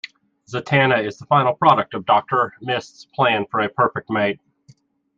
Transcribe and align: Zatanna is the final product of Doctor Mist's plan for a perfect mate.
Zatanna 0.49 1.05
is 1.05 1.19
the 1.19 1.27
final 1.27 1.53
product 1.53 1.93
of 1.93 2.07
Doctor 2.07 2.55
Mist's 2.59 3.05
plan 3.13 3.45
for 3.45 3.59
a 3.59 3.69
perfect 3.69 4.09
mate. 4.09 4.39